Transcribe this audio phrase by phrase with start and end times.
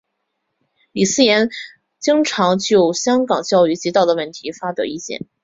[0.93, 1.49] 李偲嫣
[1.99, 5.27] 经常就香港教育及道德问题发表意见。